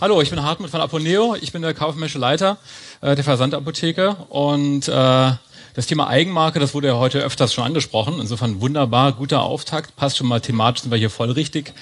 [0.00, 1.34] Hallo, ich bin Hartmut von Aponeo.
[1.40, 2.56] Ich bin der kaufmännische Leiter
[3.00, 5.32] äh, der Versandapotheke und äh,
[5.74, 8.20] das Thema Eigenmarke, das wurde ja heute öfters schon angesprochen.
[8.20, 9.96] Insofern wunderbar, guter Auftakt.
[9.96, 11.72] Passt schon mal thematisch, sind wir hier voll richtig.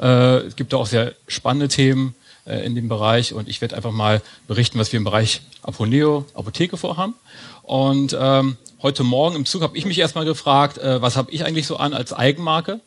[0.00, 2.14] Äh, es gibt auch sehr spannende Themen
[2.46, 6.26] äh, in dem Bereich und ich werde einfach mal berichten, was wir im Bereich Aponeo,
[6.34, 7.14] Apotheke vorhaben.
[7.62, 11.44] Und ähm, heute Morgen im Zug habe ich mich erstmal gefragt, äh, was habe ich
[11.44, 12.80] eigentlich so an als Eigenmarke?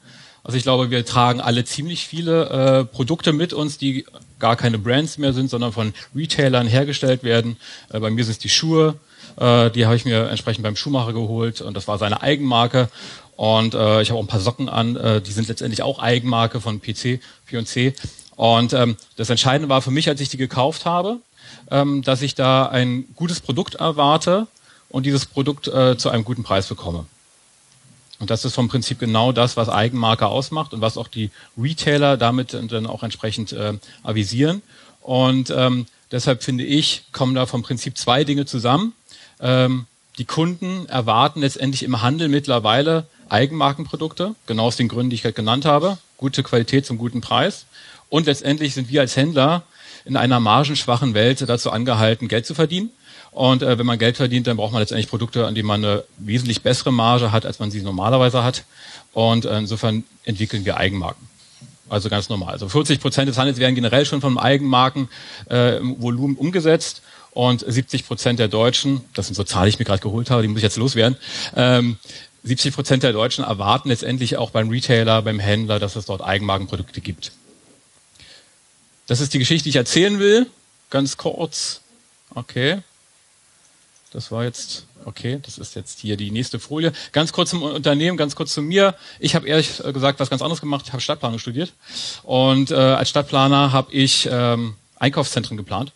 [0.44, 4.06] Also ich glaube, wir tragen alle ziemlich viele äh, Produkte mit uns, die
[4.40, 7.58] gar keine Brands mehr sind, sondern von Retailern hergestellt werden.
[7.92, 8.96] Äh, bei mir sind es die Schuhe,
[9.38, 12.90] äh, die habe ich mir entsprechend beim Schuhmacher geholt und das war seine Eigenmarke.
[13.36, 16.62] Und äh, ich habe auch ein paar Socken an, äh, die sind letztendlich auch Eigenmarke
[16.62, 17.94] von PC, P&C.
[18.36, 21.18] Und ähm, das Entscheidende war für mich, als ich die gekauft habe,
[21.70, 24.48] ähm, dass ich da ein gutes Produkt erwarte
[24.90, 27.06] und dieses Produkt äh, zu einem guten Preis bekomme.
[28.22, 32.18] Und das ist vom Prinzip genau das, was Eigenmarke ausmacht und was auch die Retailer
[32.18, 33.74] damit dann auch entsprechend äh,
[34.04, 34.62] avisieren.
[35.02, 38.94] Und ähm, deshalb finde ich, kommen da vom Prinzip zwei Dinge zusammen.
[39.40, 39.88] Ähm,
[40.20, 45.34] die Kunden erwarten letztendlich im Handel mittlerweile Eigenmarkenprodukte, genau aus den Gründen, die ich gerade
[45.34, 45.98] genannt habe.
[46.18, 47.66] Gute Qualität zum guten Preis.
[48.08, 49.64] Und letztendlich sind wir als Händler
[50.06, 52.92] in einer margenschwachen Welt dazu angehalten, Geld zu verdienen.
[53.32, 56.04] Und äh, wenn man Geld verdient, dann braucht man letztendlich Produkte, an denen man eine
[56.18, 58.66] wesentlich bessere Marge hat, als man sie normalerweise hat.
[59.14, 61.28] Und äh, insofern entwickeln wir Eigenmarken.
[61.90, 62.54] Also ganz normal.
[62.54, 68.40] Also 40 Prozent des Handels werden generell schon vom Eigenmarkenvolumen äh, umgesetzt und 70 Prozent
[68.40, 70.64] der Deutschen, das sind so Zahlen, die ich mir gerade geholt habe, die muss ich
[70.64, 71.18] jetzt loswerden,
[71.56, 71.98] ähm,
[72.44, 77.02] 70 Prozent der Deutschen erwarten letztendlich auch beim Retailer, beim Händler, dass es dort Eigenmarkenprodukte
[77.02, 77.32] gibt.
[79.08, 80.48] Das ist die Geschichte, die ich erzählen will.
[80.90, 81.82] Ganz kurz.
[82.34, 82.82] Okay.
[84.12, 86.92] Das war jetzt, okay, das ist jetzt hier die nächste Folie.
[87.14, 88.94] Ganz kurz zum Unternehmen, ganz kurz zu mir.
[89.20, 90.86] Ich habe ehrlich gesagt was ganz anderes gemacht.
[90.86, 91.72] Ich habe Stadtplanung studiert.
[92.24, 95.94] Und äh, als Stadtplaner habe ich ähm, Einkaufszentren geplant.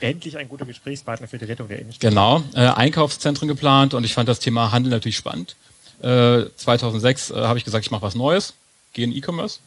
[0.00, 2.10] Endlich ein guter Gesprächspartner für die Rettung der Innenstadt.
[2.10, 5.54] Genau, äh, Einkaufszentren geplant und ich fand das Thema Handel natürlich spannend.
[6.00, 8.54] Äh, 2006 äh, habe ich gesagt, ich mache was Neues,
[8.92, 9.60] gehe in E-Commerce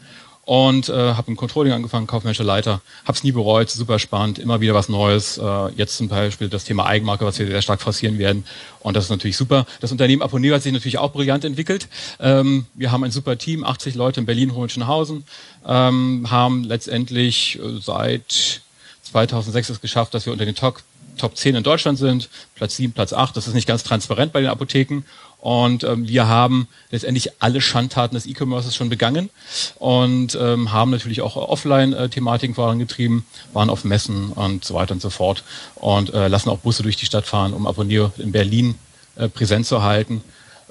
[0.46, 4.59] und äh, habe im Controlling angefangen, kaufmännischer Leiter, habe es nie bereut, super spannend, immer
[4.62, 5.38] wieder was Neues.
[5.38, 8.46] Äh, jetzt zum Beispiel das Thema Eigenmarke, was wir sehr stark forcieren werden
[8.81, 9.66] und das ist natürlich super.
[9.79, 11.88] Das Unternehmen Aponeo hat sich natürlich auch brillant entwickelt.
[12.19, 15.24] Ähm, wir haben ein super Team, 80 Leute in Berlin-Hohenschönhausen,
[15.68, 18.62] ähm, haben letztendlich äh, seit
[19.03, 20.81] 2006 es geschafft, dass wir unter den Top,
[21.18, 23.35] Top 10 in Deutschland sind, Platz 7, Platz 8.
[23.38, 25.03] Das ist nicht ganz transparent bei den Apotheken
[25.41, 29.31] und ähm, wir haben letztendlich alle Schandtaten des E-Commerces schon begangen
[29.79, 35.09] und ähm, haben natürlich auch Offline-Thematiken vorangetrieben, waren auf Messen und so weiter und so
[35.09, 35.44] fort
[35.74, 38.75] und äh, lassen auch Busse durch die Stadt fahren, um Abonnier in Berlin
[39.16, 40.24] äh, präsent zu halten.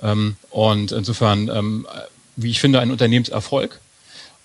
[0.02, 1.86] Ähm, und insofern, ähm,
[2.36, 3.80] wie ich finde, ein Unternehmenserfolg.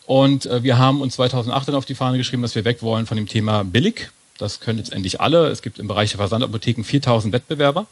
[0.07, 3.05] Und äh, wir haben uns 2008 dann auf die Fahne geschrieben, dass wir weg wollen
[3.05, 4.09] von dem Thema billig.
[4.39, 5.49] Das können jetzt endlich alle.
[5.49, 7.85] Es gibt im Bereich der Versandapotheken 4000 Wettbewerber.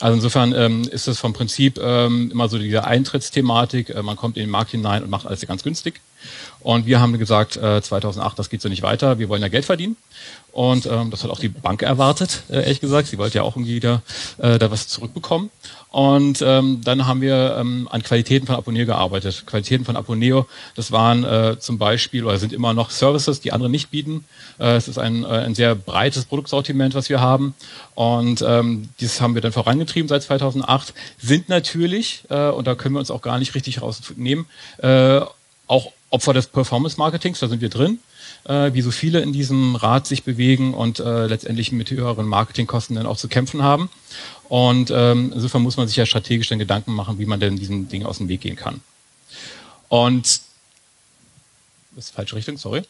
[0.00, 3.90] Also insofern ähm, ist es vom Prinzip ähm, immer so diese Eintrittsthematik.
[3.90, 6.00] Äh, man kommt in den Markt hinein und macht alles ganz günstig.
[6.60, 9.18] Und wir haben gesagt, äh, 2008, das geht so nicht weiter.
[9.18, 9.96] Wir wollen ja Geld verdienen.
[10.50, 13.08] Und ähm, das hat auch die Bank erwartet, äh, ehrlich gesagt.
[13.08, 14.02] Sie wollte ja auch irgendwie da,
[14.38, 15.50] äh, da was zurückbekommen.
[15.94, 19.44] Und ähm, dann haben wir ähm, an Qualitäten von Aponeo gearbeitet.
[19.46, 23.70] Qualitäten von Aponeo, das waren äh, zum Beispiel oder sind immer noch Services, die andere
[23.70, 24.24] nicht bieten.
[24.58, 27.54] Äh, es ist ein, äh, ein sehr breites Produktsortiment, was wir haben.
[27.94, 30.94] Und ähm, dieses haben wir dann vorangetrieben seit 2008.
[31.18, 34.46] Sind natürlich, äh, und da können wir uns auch gar nicht richtig rausnehmen,
[34.78, 35.20] äh,
[35.68, 38.00] auch Opfer des Performance-Marketings, da sind wir drin
[38.44, 42.96] äh, wie so viele in diesem Rad sich bewegen und äh, letztendlich mit höheren Marketingkosten
[42.96, 43.90] dann auch zu kämpfen haben.
[44.48, 47.88] Und ähm, insofern muss man sich ja strategisch dann Gedanken machen, wie man denn diesen
[47.88, 48.80] Dingen aus dem Weg gehen kann.
[49.88, 50.40] Und
[51.92, 52.82] das ist falsche Richtung, sorry.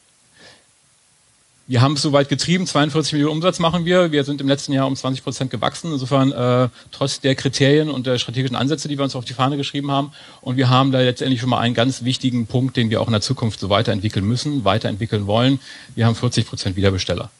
[1.66, 4.12] Wir haben es soweit getrieben, 42 Millionen Umsatz machen wir.
[4.12, 5.92] Wir sind im letzten Jahr um 20 Prozent gewachsen.
[5.92, 9.56] Insofern äh, trotz der Kriterien und der strategischen Ansätze, die wir uns auf die Fahne
[9.56, 10.12] geschrieben haben.
[10.42, 13.12] Und wir haben da letztendlich schon mal einen ganz wichtigen Punkt, den wir auch in
[13.12, 15.58] der Zukunft so weiterentwickeln müssen, weiterentwickeln wollen.
[15.94, 17.30] Wir haben 40 Prozent Wiederbesteller.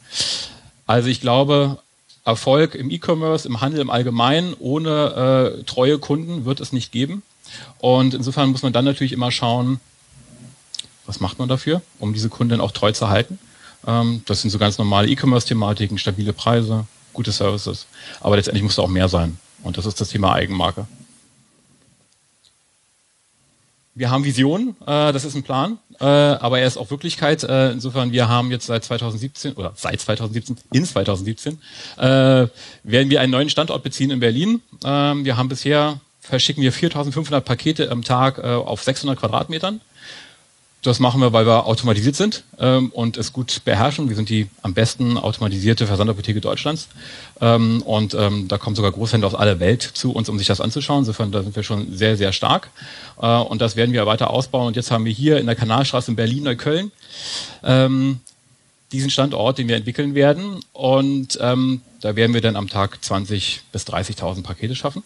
[0.86, 1.78] Also ich glaube,
[2.24, 7.22] Erfolg im E-Commerce, im Handel im Allgemeinen, ohne äh, treue Kunden wird es nicht geben.
[7.78, 9.80] Und insofern muss man dann natürlich immer schauen,
[11.04, 13.38] was macht man dafür, um diese Kunden auch treu zu halten.
[13.86, 17.86] Ähm, das sind so ganz normale E-Commerce-Thematiken, stabile Preise, gute Services.
[18.20, 19.38] Aber letztendlich muss da auch mehr sein.
[19.62, 20.86] Und das ist das Thema Eigenmarke.
[23.96, 27.44] Wir haben Visionen, äh, das ist ein Plan, äh, aber er ist auch Wirklichkeit.
[27.44, 31.60] Äh, insofern, wir haben jetzt seit 2017 oder seit 2017, in 2017,
[31.96, 32.50] äh, werden
[32.82, 34.62] wir einen neuen Standort beziehen in Berlin.
[34.84, 39.80] Ähm, wir haben bisher, verschicken wir 4500 Pakete am Tag äh, auf 600 Quadratmetern
[40.84, 44.10] Das machen wir, weil wir automatisiert sind ähm, und es gut beherrschen.
[44.10, 46.88] Wir sind die am besten automatisierte Versandapotheke Deutschlands.
[47.40, 50.60] Ähm, und ähm, da kommen sogar Großhändler aus aller Welt zu uns, um sich das
[50.60, 50.98] anzuschauen.
[50.98, 52.68] Insofern da sind wir schon sehr, sehr stark.
[53.18, 54.66] Äh, und das werden wir weiter ausbauen.
[54.66, 56.92] Und jetzt haben wir hier in der Kanalstraße in Berlin-Neukölln
[57.62, 58.20] ähm,
[58.92, 60.60] diesen Standort, den wir entwickeln werden.
[60.74, 65.02] Und ähm, da werden wir dann am Tag 20.000 bis 30.000 Pakete schaffen.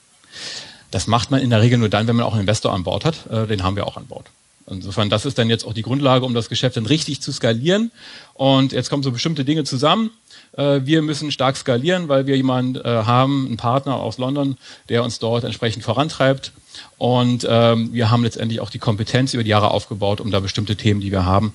[0.90, 3.04] Das macht man in der Regel nur dann, wenn man auch einen Investor an Bord
[3.04, 3.30] hat.
[3.30, 4.26] Äh, den haben wir auch an Bord.
[4.70, 7.91] Insofern, das ist dann jetzt auch die Grundlage, um das Geschäft dann richtig zu skalieren.
[8.35, 10.11] Und jetzt kommen so bestimmte Dinge zusammen.
[10.53, 14.56] Äh, wir müssen stark skalieren, weil wir jemanden äh, haben, einen Partner aus London,
[14.88, 16.53] der uns dort entsprechend vorantreibt.
[16.99, 20.76] Und ähm, wir haben letztendlich auch die Kompetenz über die Jahre aufgebaut, um da bestimmte
[20.76, 21.55] Themen, die wir haben,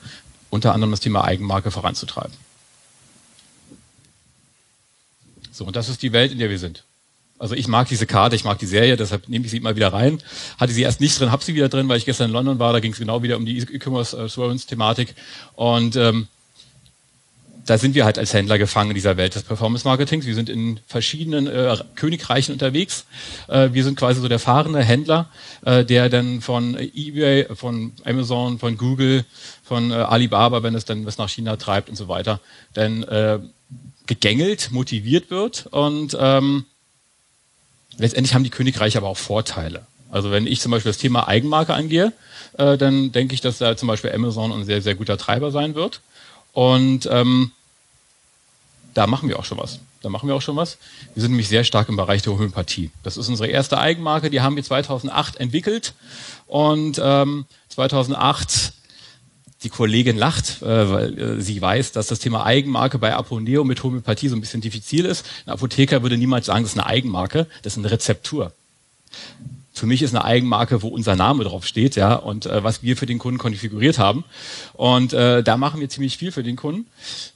[0.49, 2.33] unter anderem das Thema Eigenmarke voranzutreiben.
[5.51, 6.83] So, und das ist die Welt, in der wir sind.
[7.43, 9.91] Also ich mag diese Karte, ich mag die Serie, deshalb nehme ich sie immer wieder
[9.91, 10.19] rein.
[10.57, 12.71] Hatte sie erst nicht drin, habe sie wieder drin, weil ich gestern in London war.
[12.71, 15.13] Da ging es genau wieder um die E-Commerce Assurance Thematik.
[15.55, 16.29] Und ähm,
[17.65, 20.25] da sind wir halt als Händler gefangen in dieser Welt des Performance Marketings.
[20.25, 23.07] Wir sind in verschiedenen äh, Königreichen unterwegs.
[23.49, 25.29] Äh, wir sind quasi so der fahrende Händler,
[25.65, 29.25] äh, der dann von eBay, von Amazon, von Google,
[29.65, 32.39] von äh, Alibaba, wenn es dann was nach China treibt und so weiter,
[32.73, 33.39] dann äh,
[34.07, 36.63] gegängelt, motiviert wird und ähm,
[37.97, 39.85] letztendlich haben die Königreiche aber auch Vorteile.
[40.11, 42.13] Also wenn ich zum Beispiel das Thema Eigenmarke angehe,
[42.57, 45.75] äh, dann denke ich, dass da zum Beispiel Amazon ein sehr, sehr guter Treiber sein
[45.75, 46.01] wird.
[46.53, 47.51] Und ähm,
[48.93, 49.79] da machen wir auch schon was.
[50.03, 50.77] Da machen wir auch schon was.
[51.15, 52.91] Wir sind nämlich sehr stark im Bereich der Homöopathie.
[53.01, 55.93] Das ist unsere erste Eigenmarke, die haben wir 2008 entwickelt.
[56.45, 58.73] Und ähm, 2008
[59.63, 63.83] die Kollegin lacht, äh, weil äh, sie weiß, dass das Thema Eigenmarke bei Aponeo mit
[63.83, 65.25] Homöopathie so ein bisschen diffizil ist.
[65.45, 68.51] Ein Apotheker würde niemals sagen, das ist eine Eigenmarke, das ist eine Rezeptur.
[69.75, 72.95] Für mich ist eine Eigenmarke, wo unser Name drauf steht, ja, und äh, was wir
[72.95, 74.23] für den Kunden konfiguriert haben.
[74.73, 76.85] Und äh, da machen wir ziemlich viel für den Kunden.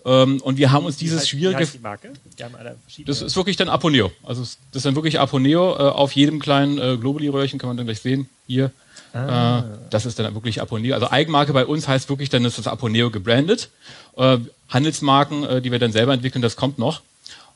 [0.05, 1.65] Ähm, und wir haben uns dieses heißt, schwierige.
[1.65, 2.13] die Marke?
[2.37, 4.11] Die haben alle das ist wirklich dann Aponeo.
[4.21, 7.87] Also das ist dann wirklich Aponeo äh, auf jedem kleinen äh, Globuli-Röhrchen, kann man dann
[7.87, 8.29] gleich sehen.
[8.45, 8.71] Hier
[9.13, 9.59] Ah.
[9.59, 10.93] Äh, das ist dann wirklich Aponeo.
[10.93, 13.69] Also Eigenmarke bei uns heißt wirklich, dann ist das Aponeo gebrandet.
[14.15, 14.37] Äh,
[14.69, 17.01] Handelsmarken, äh, die wir dann selber entwickeln, das kommt noch.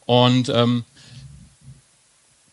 [0.05, 0.83] Und ähm,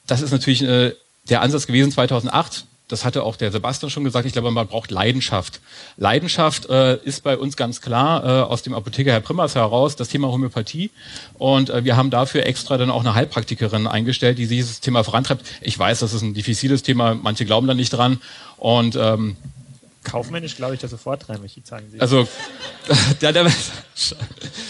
[0.06, 0.94] das ist natürlich äh,
[1.28, 4.90] der Ansatz gewesen 2008 das hatte auch der Sebastian schon gesagt, ich glaube, man braucht
[4.90, 5.60] Leidenschaft.
[5.98, 10.08] Leidenschaft äh, ist bei uns ganz klar äh, aus dem Apotheker Herr Primmers heraus das
[10.08, 10.90] Thema Homöopathie.
[11.34, 15.44] Und äh, wir haben dafür extra dann auch eine Heilpraktikerin eingestellt, die dieses Thema vorantreibt.
[15.60, 18.20] Ich weiß, das ist ein diffiziles Thema, manche glauben da nicht dran.
[18.56, 19.36] Und ähm,
[20.04, 22.00] Kaufmännisch glaube ich da sofort rein, welche zeigen Sie.
[22.00, 22.26] Also,
[23.20, 23.30] ja,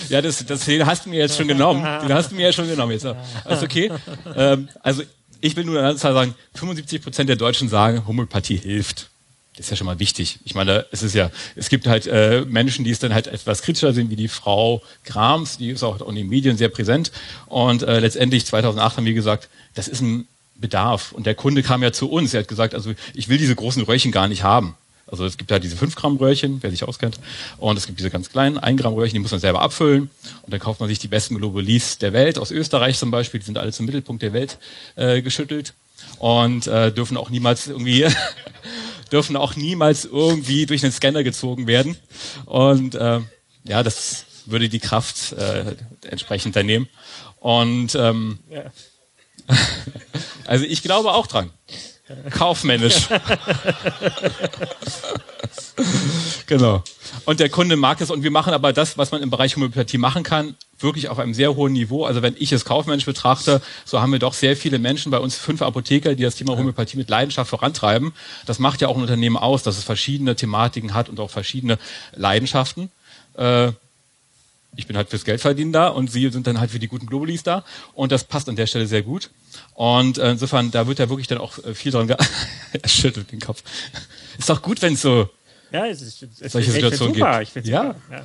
[0.09, 1.83] ja das, das hast du mir jetzt schon genommen.
[1.83, 2.93] Den hast du mir ja schon genommen.
[2.93, 3.07] Jetzt.
[3.45, 3.93] Alles okay.
[4.35, 5.03] Ähm, also
[5.41, 9.11] ich will nur eine Zahl sagen, 75 Prozent der Deutschen sagen, Homöopathie hilft.
[9.57, 10.39] Das ist ja schon mal wichtig.
[10.45, 13.63] Ich meine, es ist ja, es gibt halt äh, Menschen, die es dann halt etwas
[13.63, 17.11] kritischer sehen, wie die Frau Grams, die ist auch in den Medien sehr präsent.
[17.47, 21.11] Und äh, letztendlich 2008 haben wir gesagt, das ist ein Bedarf.
[21.11, 22.35] Und der Kunde kam ja zu uns.
[22.35, 24.77] Er hat gesagt, also ich will diese großen Röhrchen gar nicht haben.
[25.11, 27.19] Also es gibt ja diese 5 Gramm Röhrchen, wer sich auskennt.
[27.57, 30.11] Und es gibt diese ganz kleinen 1 Gramm Röhrchen, die muss man selber abfüllen.
[30.43, 33.47] Und dann kauft man sich die besten Globulis der Welt, aus Österreich zum Beispiel, die
[33.47, 34.59] sind alle zum Mittelpunkt der Welt
[34.97, 35.75] äh, geschüttelt.
[36.19, 38.07] Und äh, dürfen auch niemals irgendwie
[39.13, 41.97] dürfen auch niemals irgendwie durch einen Scanner gezogen werden.
[42.45, 43.21] Und äh,
[43.65, 46.89] ja, das würde die Kraft äh, entsprechend dann nehmen.
[47.41, 48.65] Und ähm, ja.
[50.47, 51.51] also ich glaube auch dran.
[52.31, 53.09] Kaufmännisch.
[56.47, 56.83] genau.
[57.25, 59.99] Und der Kunde mag es und wir machen aber das, was man im Bereich Homöopathie
[59.99, 62.05] machen kann, wirklich auf einem sehr hohen Niveau.
[62.05, 65.37] Also wenn ich es kaufmännisch betrachte, so haben wir doch sehr viele Menschen bei uns,
[65.37, 68.13] fünf Apotheker, die das Thema Homöopathie mit Leidenschaft vorantreiben.
[68.47, 71.79] Das macht ja auch ein Unternehmen aus, dass es verschiedene Thematiken hat und auch verschiedene
[72.15, 72.91] Leidenschaften.
[73.35, 73.73] Äh,
[74.79, 77.43] ich bin halt fürs Geldverdienen da und sie sind dann halt für die guten Globulis
[77.43, 79.31] da und das passt an der Stelle sehr gut.
[79.75, 82.09] Und äh, insofern, da wird ja wirklich dann auch äh, viel dran
[82.73, 83.63] Er schüttelt den Kopf.
[84.39, 85.29] Ist doch gut, wenn es so
[85.71, 87.67] ja, es ist, es solche Situationen gibt.
[87.67, 87.95] Ja.
[88.11, 88.25] ja.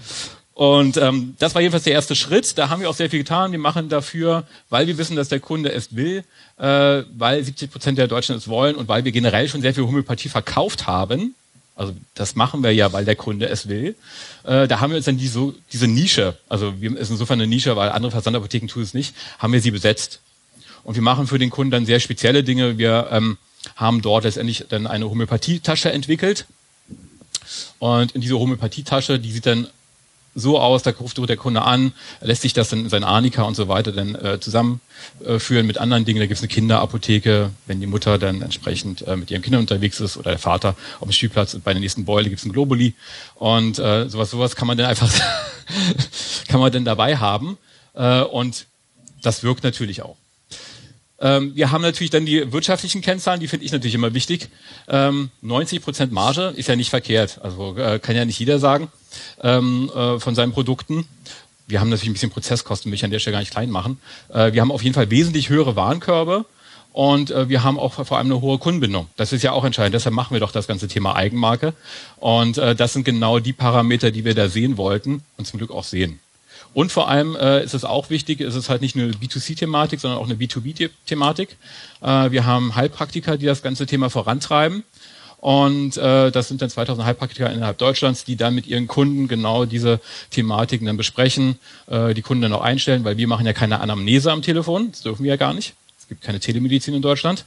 [0.53, 2.57] Und ähm, das war jedenfalls der erste Schritt.
[2.57, 3.51] Da haben wir auch sehr viel getan.
[3.51, 6.24] Wir machen dafür, weil wir wissen, dass der Kunde es will,
[6.57, 9.83] äh, weil 70 Prozent der Deutschen es wollen und weil wir generell schon sehr viel
[9.83, 11.36] Homöopathie verkauft haben,
[11.75, 13.95] also das machen wir ja, weil der Kunde es will.
[14.43, 17.47] Äh, da haben wir uns dann die, so, diese Nische, also wir ist insofern eine
[17.47, 20.21] Nische, weil andere Versandapotheken tun es nicht, haben wir sie besetzt.
[20.83, 22.77] Und wir machen für den Kunden dann sehr spezielle Dinge.
[22.77, 23.37] Wir ähm,
[23.75, 26.45] haben dort letztendlich dann eine Homöopathietasche entwickelt.
[27.79, 29.67] Und in diese Homöopathietasche, die sieht dann
[30.35, 33.55] so aus, da ruft der Kunde an, lässt sich das dann in sein Arnika und
[33.55, 36.19] so weiter dann äh, zusammenführen mit anderen Dingen.
[36.19, 39.99] Da gibt es eine Kinderapotheke, wenn die Mutter dann entsprechend äh, mit ihren Kindern unterwegs
[39.99, 42.93] ist oder der Vater auf dem Spielplatz bei der nächsten Beule gibt es ein Globuli
[43.35, 45.11] und äh, sowas, sowas kann man dann einfach
[46.47, 47.57] kann man dann dabei haben
[47.93, 48.65] äh, und
[49.21, 50.17] das wirkt natürlich auch.
[51.23, 54.49] Ähm, wir haben natürlich dann die wirtschaftlichen Kennzahlen, die finde ich natürlich immer wichtig.
[54.89, 58.89] Ähm, 90 Prozent Marge ist ja nicht verkehrt, also äh, kann ja nicht jeder sagen
[59.41, 61.07] ähm, äh, von seinen Produkten.
[61.65, 63.99] Wir haben natürlich ein bisschen Prozesskosten, will ich an der Stelle gar nicht klein machen.
[64.33, 66.45] Äh, wir haben auf jeden Fall wesentlich höhere Warenkörbe
[66.91, 69.07] und äh, wir haben auch vor allem eine hohe Kundenbindung.
[69.15, 69.95] Das ist ja auch entscheidend.
[69.95, 71.73] Deshalb machen wir doch das ganze Thema Eigenmarke.
[72.17, 75.71] Und äh, das sind genau die Parameter, die wir da sehen wollten und zum Glück
[75.71, 76.19] auch sehen.
[76.73, 79.99] Und vor allem äh, ist es auch wichtig, ist es halt nicht nur eine B2C-Thematik,
[79.99, 81.57] sondern auch eine B2B-Thematik.
[82.01, 84.83] Äh, wir haben Heilpraktiker, die das ganze Thema vorantreiben.
[85.43, 89.65] Und äh, das sind dann 2000 Heilpraktiker innerhalb Deutschlands, die dann mit ihren Kunden genau
[89.65, 89.99] diese
[90.29, 94.31] Thematiken dann besprechen, äh, die Kunden dann auch einstellen, weil wir machen ja keine Anamnese
[94.31, 95.73] am Telefon, das dürfen wir ja gar nicht.
[95.99, 97.43] Es gibt keine Telemedizin in Deutschland.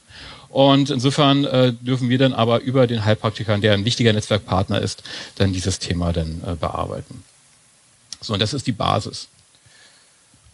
[0.50, 5.02] Und insofern äh, dürfen wir dann aber über den Heilpraktiker, der ein wichtiger Netzwerkpartner ist,
[5.36, 7.24] dann dieses Thema dann äh, bearbeiten.
[8.26, 9.28] So, und das ist die Basis.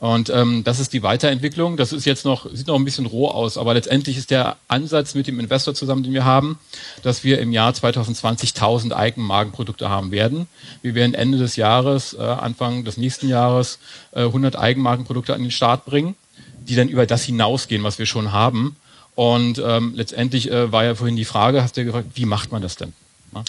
[0.02, 1.76] Und ähm, das ist die Weiterentwicklung.
[1.76, 5.14] Das ist jetzt noch, sieht noch ein bisschen roh aus, aber letztendlich ist der Ansatz
[5.14, 6.58] mit dem Investor zusammen, den wir haben,
[7.04, 10.48] dass wir im Jahr 2020 1000 Eigenmarkenprodukte haben werden.
[10.82, 13.78] Wir werden Ende des Jahres, äh, Anfang des nächsten Jahres
[14.10, 16.16] äh, 100 Eigenmarkenprodukte an den Start bringen,
[16.58, 18.74] die dann über das hinausgehen, was wir schon haben.
[19.14, 22.50] Und ähm, letztendlich äh, war ja vorhin die Frage, hast du ja gefragt, wie macht
[22.50, 22.92] man das denn?
[23.30, 23.44] Na?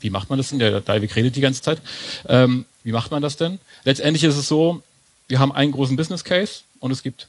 [0.00, 0.58] Wie macht man das denn?
[0.58, 1.80] Der Dalvik redet die ganze Zeit.
[2.28, 3.58] Ähm, wie macht man das denn?
[3.84, 4.82] Letztendlich ist es so,
[5.28, 7.28] wir haben einen großen Business Case und es gibt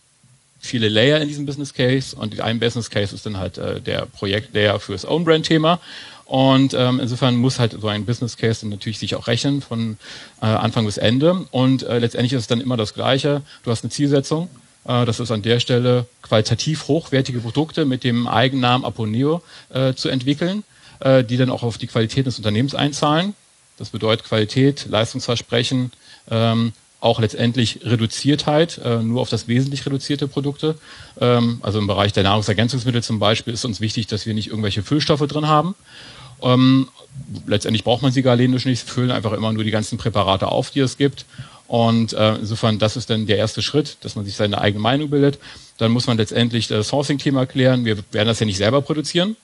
[0.60, 4.06] viele Layer in diesem Business Case und ein Business Case ist dann halt äh, der
[4.06, 5.80] Projekt-Layer fürs Own-Brand-Thema.
[6.26, 9.98] Und ähm, insofern muss halt so ein Business Case dann natürlich sich auch rechnen von
[10.42, 11.48] äh, Anfang bis Ende.
[11.50, 13.42] Und äh, letztendlich ist es dann immer das Gleiche.
[13.64, 14.48] Du hast eine Zielsetzung.
[14.86, 19.42] Äh, das ist an der Stelle qualitativ hochwertige Produkte mit dem Eigennamen Aponeo
[19.74, 20.64] äh, zu entwickeln,
[21.00, 23.34] äh, die dann auch auf die Qualität des Unternehmens einzahlen.
[23.77, 25.91] Das bedeutet Qualität, Leistungsversprechen,
[26.29, 30.75] ähm, auch letztendlich Reduziertheit, äh, nur auf das wesentlich reduzierte Produkte.
[31.22, 34.84] Ähm, also im Bereich der Nahrungsergänzungsmittel zum Beispiel ist uns wichtig, dass wir nicht irgendwelche
[34.84, 35.75] Füllstoffe drin haben.
[36.41, 36.89] Ähm,
[37.48, 40.82] letztendlich braucht man sie galenisch nicht, füllen einfach immer nur die ganzen Präparate auf, die
[40.82, 41.25] es gibt.
[41.68, 45.10] Und äh, insofern, das ist dann der erste Schritt, dass man sich seine eigene Meinung
[45.10, 45.39] bildet.
[45.77, 47.86] Dann muss man letztendlich das Sourcing-Thema klären.
[47.86, 49.38] Wir werden das ja nicht selber produzieren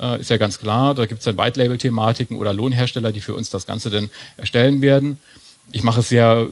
[0.00, 0.94] äh, ist ja ganz klar.
[0.94, 5.18] Da gibt es dann White-Label-Thematiken oder Lohnhersteller, die für uns das Ganze dann erstellen werden.
[5.70, 6.46] Ich mache es ja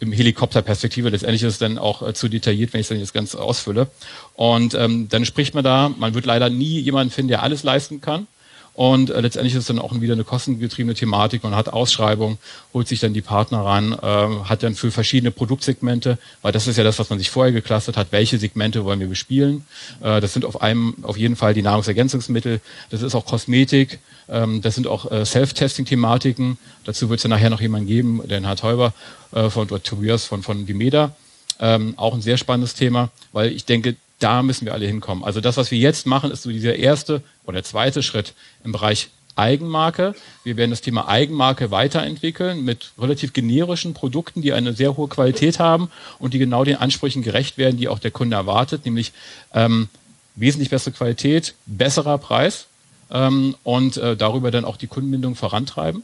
[0.00, 1.08] im Helikopterperspektive.
[1.08, 3.88] Letztendlich ist es dann auch äh, zu detailliert, wenn ich dann jetzt ganz ausfülle.
[4.34, 8.00] Und ähm, dann spricht man da, man wird leider nie jemanden finden, der alles leisten
[8.00, 8.26] kann.
[8.74, 11.44] Und äh, letztendlich ist es dann auch wieder eine kostengetriebene Thematik.
[11.44, 12.38] Man hat Ausschreibungen,
[12.72, 16.76] holt sich dann die Partner ran, äh, hat dann für verschiedene Produktsegmente, weil das ist
[16.76, 19.64] ja das, was man sich vorher geklustert hat, welche Segmente wollen wir bespielen.
[20.02, 24.60] Äh, das sind auf einem auf jeden Fall die Nahrungsergänzungsmittel, das ist auch Kosmetik, ähm,
[24.60, 26.58] das sind auch äh, Self-Testing-Thematiken.
[26.84, 28.92] Dazu wird es ja nachher noch jemanden geben, den Herr Teuber
[29.32, 31.14] äh, von oder Tobias von, von Dimeda.
[31.60, 35.24] Ähm, auch ein sehr spannendes Thema, weil ich denke, da müssen wir alle hinkommen.
[35.24, 39.10] Also das, was wir jetzt machen, ist so dieser erste oder zweite Schritt im Bereich
[39.36, 40.14] Eigenmarke.
[40.44, 45.58] Wir werden das Thema Eigenmarke weiterentwickeln mit relativ generischen Produkten, die eine sehr hohe Qualität
[45.58, 49.12] haben und die genau den Ansprüchen gerecht werden, die auch der Kunde erwartet, nämlich
[49.52, 49.88] ähm,
[50.36, 52.66] wesentlich bessere Qualität, besserer Preis
[53.10, 56.02] ähm, und äh, darüber dann auch die Kundenbindung vorantreiben.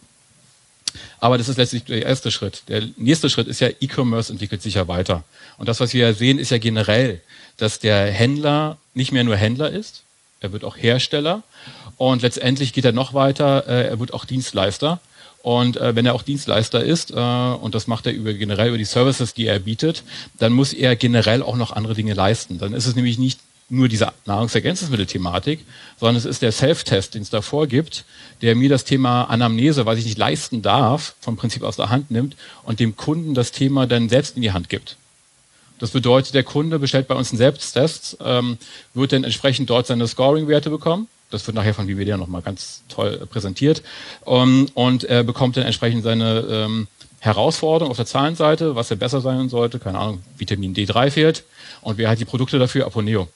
[1.19, 2.63] Aber das ist letztlich der erste Schritt.
[2.69, 5.25] Der nächste Schritt ist ja, E-Commerce entwickelt sich ja weiter.
[5.59, 7.21] Und das, was wir ja sehen, ist ja generell,
[7.57, 10.03] dass der Händler nicht mehr nur Händler ist,
[10.41, 11.43] er wird auch Hersteller
[11.97, 15.01] und letztendlich geht er noch weiter, äh, er wird auch Dienstleister.
[15.43, 18.79] Und äh, wenn er auch Dienstleister ist, äh, und das macht er über generell über
[18.79, 20.03] die Services, die er bietet,
[20.39, 22.59] dann muss er generell auch noch andere Dinge leisten.
[22.59, 25.61] Dann ist es nämlich nicht nur diese Nahrungsergänzungsmittel-Thematik,
[25.99, 28.05] sondern es ist der Self-Test, den es davor gibt,
[28.43, 32.11] der mir das Thema Anamnese, was ich nicht leisten darf, vom Prinzip aus der Hand
[32.11, 34.97] nimmt und dem Kunden das Thema dann selbst in die Hand gibt.
[35.79, 38.59] Das bedeutet, der Kunde bestellt bei uns einen Selbsttest, ähm,
[38.93, 41.09] wird dann entsprechend dort seine Scoring-Werte bekommen.
[41.31, 43.83] Das wird nachher von Vivedia nochmal ganz toll präsentiert.
[44.25, 46.89] Um, und er bekommt dann entsprechend seine ähm,
[47.21, 49.79] Herausforderung auf der Zahlenseite, was er besser sein sollte.
[49.79, 51.45] Keine Ahnung, Vitamin D3 fehlt.
[51.81, 52.87] Und wer hat die Produkte dafür?
[52.87, 53.29] Aponeo.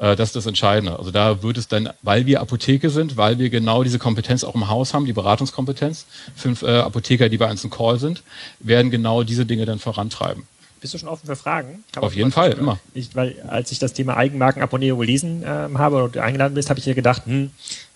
[0.00, 0.98] Äh, das ist das Entscheidende.
[0.98, 4.54] Also da wird es dann, weil wir Apotheke sind, weil wir genau diese Kompetenz auch
[4.54, 8.22] im Haus haben, die Beratungskompetenz, fünf äh, Apotheker, die bei uns im Call sind,
[8.58, 10.44] werden genau diese Dinge dann vorantreiben.
[10.80, 11.84] Bist du schon offen für Fragen?
[11.96, 12.78] Auf jeden Fall, immer.
[12.94, 16.78] Ich, weil als ich das Thema Eigenmarken Aponeo gelesen äh, habe oder eingeladen bist, habe
[16.78, 17.50] ich hier gedacht, hm,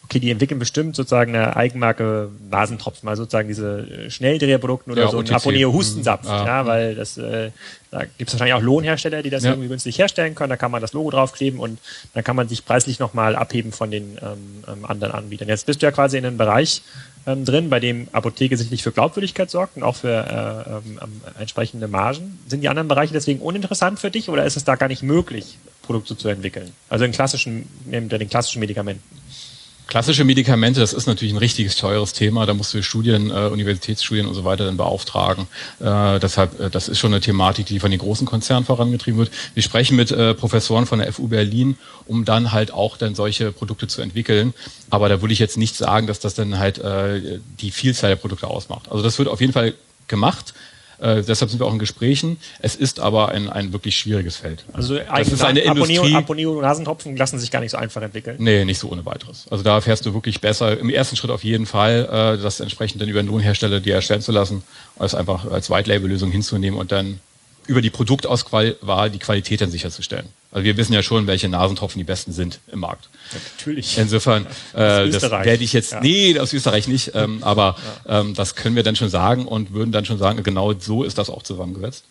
[0.04, 5.10] okay, die entwickeln bestimmt sozusagen eine Eigenmarke Nasentropfen, mal sozusagen diese äh, Schnelldreherprodukten oder Ja,
[5.10, 5.30] so ein.
[5.30, 6.30] Aponeo Hustensaft, Mhm.
[6.30, 6.46] Ja.
[6.46, 7.50] ja, weil das, äh,
[7.90, 9.50] da gibt es wahrscheinlich auch Lohnhersteller, die das Ja.
[9.50, 11.78] irgendwie günstig herstellen können, da kann man das Logo draufkleben und
[12.12, 15.48] dann kann man sich preislich nochmal abheben von den ähm, ähm, anderen Anbietern.
[15.48, 16.82] Jetzt bist du ja quasi in einem Bereich
[17.26, 21.20] ähm, drin, bei dem Apotheke sicherlich für Glaubwürdigkeit sorgt und auch für äh, ähm, ähm,
[21.38, 22.38] entsprechende Margen.
[22.48, 25.56] Sind die anderen Bereiche deswegen uninteressant für dich oder ist es da gar nicht möglich,
[25.82, 26.70] Produkte zu entwickeln?
[26.90, 29.02] Also in klassischen, in den klassischen Medikamenten.
[29.86, 32.46] Klassische Medikamente, das ist natürlich ein richtiges teures Thema.
[32.46, 35.46] Da musst du Studien, äh, Universitätsstudien und so weiter dann beauftragen.
[35.78, 39.30] Äh, deshalb, äh, das ist schon eine Thematik, die von den großen Konzernen vorangetrieben wird.
[39.52, 41.76] Wir sprechen mit äh, Professoren von der FU Berlin,
[42.06, 44.54] um dann halt auch dann solche Produkte zu entwickeln.
[44.88, 48.16] Aber da würde ich jetzt nicht sagen, dass das dann halt äh, die Vielzahl der
[48.16, 48.90] Produkte ausmacht.
[48.90, 49.74] Also das wird auf jeden Fall
[50.08, 50.54] gemacht.
[50.98, 52.38] Äh, deshalb sind wir auch in Gesprächen.
[52.60, 54.64] Es ist aber ein, ein wirklich schwieriges Feld.
[54.72, 56.14] Also Das ist eine Aponeo, Industrie.
[56.14, 58.36] Aponeo Nasentropfen lassen sich gar nicht so einfach entwickeln.
[58.38, 59.46] Nee, nicht so ohne weiteres.
[59.50, 63.00] Also da fährst du wirklich besser, im ersten Schritt auf jeden Fall, äh, das entsprechend
[63.00, 64.62] dann über einen Lohnhersteller dir erstellen zu lassen,
[64.98, 67.20] als einfach als White-Label-Lösung hinzunehmen und dann
[67.66, 70.26] über die Produktauswahl die Qualität dann sicherzustellen.
[70.50, 73.08] Also wir wissen ja schon, welche Nasentropfen die besten sind im Markt.
[73.58, 73.98] Natürlich.
[73.98, 76.00] Insofern, äh, das werde ich jetzt, Ja.
[76.00, 79.90] nee, aus Österreich nicht, ähm, aber ähm, das können wir dann schon sagen und würden
[79.90, 82.04] dann schon sagen, genau so ist das auch zusammengesetzt.